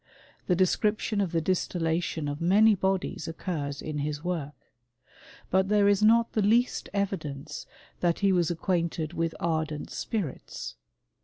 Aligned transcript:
The 0.47 0.55
description 0.55 1.21
of 1.21 1.31
the 1.31 1.41
distillation 1.41 2.27
of 2.27 2.41
many 2.41 2.73
bodies 2.73 3.27
occurs 3.27 3.83
in 3.83 3.99
his 3.99 4.23
work; 4.23 4.55
but 5.51 5.69
there 5.69 5.87
is 5.87 6.01
not 6.01 6.31
the 6.33 6.41
least 6.41 6.89
evidence 6.91 7.67
that 7.99 8.21
he 8.21 8.31
was 8.31 8.49
acquainted 8.49 9.13
with 9.13 9.35
ardent 9.39 9.91
spirits. 9.91 10.75